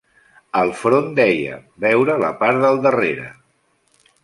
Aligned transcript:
Al 0.61 0.71
front 0.79 1.11
deia, 1.19 1.59
"veure 1.85 2.17
la 2.25 2.33
part 2.41 2.65
del 2.65 2.83
darrere". 2.87 3.29